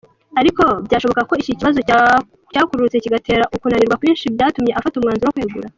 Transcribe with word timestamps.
Ariko 0.39 0.63
byashoboka 0.85 1.21
ko 1.29 1.33
iki 1.41 1.51
kibazo 1.59 1.79
cyakururutse 2.53 2.97
kigatera 3.03 3.43
ukunanirwa 3.55 3.99
kwinshi 4.01 4.33
byatumye 4.35 4.71
afata 4.73 4.95
umwanzuro 4.97 5.29
wo 5.29 5.35
kwegura. 5.35 5.67